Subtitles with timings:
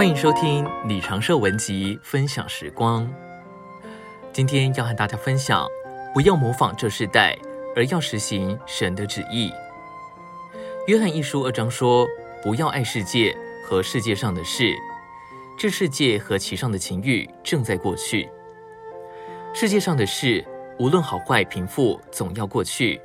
[0.00, 3.06] 欢迎收听李长寿文集分享时光。
[4.32, 5.68] 今天要和大家分享，
[6.14, 7.36] 不要模仿这世代，
[7.76, 9.52] 而要实行神的旨意。
[10.86, 12.08] 约翰一书二章说
[12.42, 13.36] ：“不要爱世界
[13.68, 14.74] 和世界上的事，
[15.58, 18.26] 这世界和其上的情欲正在过去。
[19.52, 20.42] 世界上的事，
[20.78, 22.98] 无论好坏贫富，总要过去。”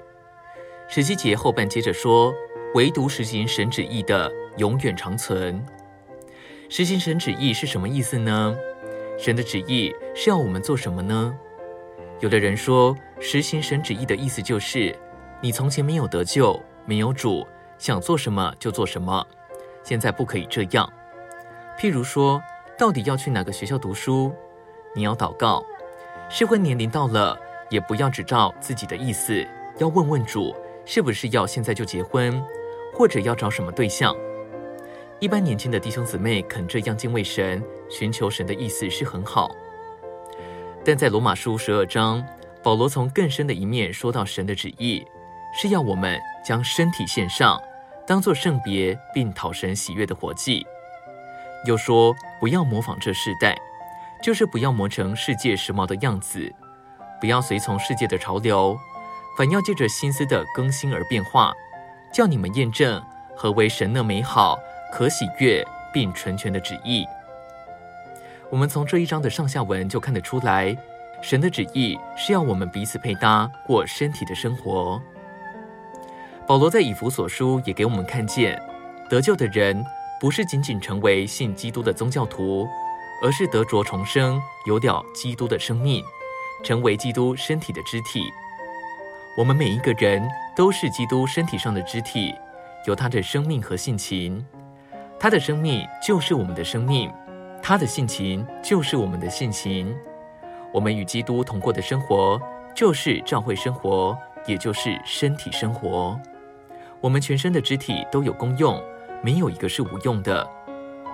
[0.88, 2.34] 十七节后半接着说
[2.73, 5.62] ：“唯独实行神旨意的，永远长存。”
[6.68, 8.55] 实行神旨意是什么意思呢？
[9.18, 11.34] 神的旨意是要我们做什么呢？
[12.20, 14.96] 有的人说，实行神旨意的意思就是，
[15.40, 17.46] 你从前没有得救，没有主，
[17.78, 19.26] 想做什么就做什么，
[19.84, 20.92] 现在不可以这样。
[21.78, 22.42] 譬如说，
[22.78, 24.34] 到底要去哪个学校读书？
[24.95, 25.64] 你要祷告，
[26.30, 27.38] 适婚年龄到了，
[27.70, 29.45] 也不要只照自己的意思，
[29.78, 32.42] 要问问主，是不是要现在就结婚，
[32.94, 34.16] 或者要找什么对象。
[35.21, 39.49] 一般年轻的弟兄姊妹肯这样敬畏神、寻求神的意思是很好，
[40.83, 42.21] 但在罗马书十二章，
[42.61, 45.05] 保罗从更深的一面说到神的旨意
[45.58, 47.58] 是要我们将身体献上，
[48.05, 50.67] 当作圣别并讨神喜悦的活祭。
[51.66, 53.58] 又说不要模仿这世代，
[54.21, 56.53] 就是不要磨成世界时髦的样子，
[57.21, 58.77] 不要随从世界的潮流，
[59.38, 61.53] 反要借着心思的更新而变化，
[62.13, 63.02] 叫你们验证
[63.33, 64.59] 何为神那美好。
[64.98, 67.06] 可喜悦并成全的旨意，
[68.50, 70.74] 我们从这一章的上下文就看得出来，
[71.22, 75.02] 神的旨意是要我们彼此配搭，过身体的生活。
[76.48, 78.58] 保罗在以弗所书也给我们看见，
[79.10, 79.84] 得救的人
[80.18, 82.66] 不是仅仅成为信基督的宗教徒，
[83.22, 86.02] 而是得着重生，有了基督的生命，
[86.64, 88.23] 成为基督身体的肢体。
[89.38, 92.34] 我们每一个人都是基督身体上的肢体，
[92.88, 94.42] 有他的生命和性情。
[95.20, 97.11] 他的生命就是我们的生命，
[97.61, 99.95] 他的性情就是我们的性情。
[100.73, 102.39] 我们与基督同过的生活，
[102.76, 104.15] 就是教会生活，
[104.45, 106.20] 也就是身体生活。
[106.99, 108.81] 我们全身的肢体都有功用，
[109.23, 110.48] 没有一个是无用的。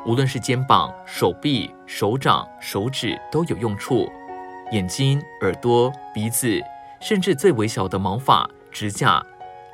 [0.06, 4.12] 无论是肩膀、手臂、手掌、手指都有用处，
[4.72, 6.60] 眼睛、耳朵、鼻子，
[7.00, 9.24] 甚至最微小的毛发、指甲，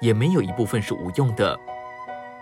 [0.01, 1.57] 也没有一部分是无用的。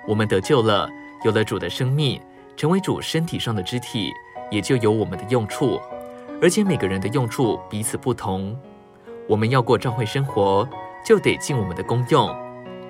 [0.07, 0.89] 我们得救了。
[1.25, 2.21] 有了主的生命，
[2.55, 4.13] 成为主身体上的肢体，
[4.51, 5.81] 也就有我们的用处。
[6.39, 8.55] 而且每个人的用处彼此不同。
[9.27, 10.69] 我们要过教会生活，
[11.03, 12.29] 就得尽我们的功用。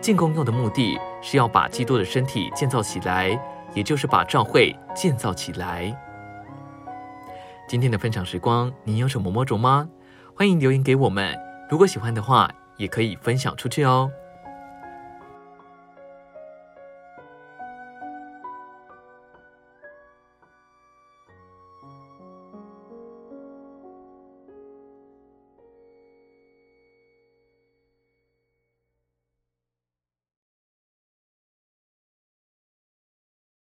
[0.01, 3.39] 尽功用的目的是要把基督的身体建造起来，
[3.73, 5.97] 也就是把教会建造起来。
[7.69, 9.87] 今天的分享时光，你有什么摸着吗？
[10.35, 11.33] 欢迎留言给我们。
[11.69, 14.11] 如果喜欢的话，也可以分享出去哦。